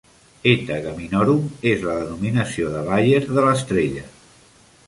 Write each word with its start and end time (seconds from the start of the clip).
"Eta 0.51 0.77
Geminorum" 0.85 1.43
és 1.73 1.85
la 1.89 1.99
denominació 1.99 2.73
de 2.77 2.83
Bayer 2.91 3.23
de 3.29 3.45
l'estrella. 3.49 4.07